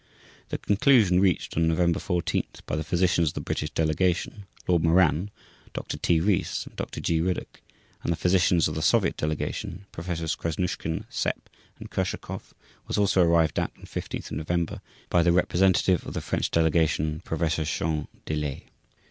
[0.49, 5.29] The conclusion reached on November 14 by the physicians of the British Delegation, Lord Moran,
[5.73, 5.95] Dr.
[5.97, 6.19] T.
[6.19, 6.99] Rees and Dr.
[6.99, 7.21] G.
[7.21, 7.61] Riddoch,
[8.01, 12.51] and the physicians of the Soviet Delegation, Professors Krasnushkin, Sepp, and Kurshakov,
[12.87, 17.63] was also arrived at on 15 November by the representative of the French Delegation, Professor
[17.63, 18.69] Jean Delay.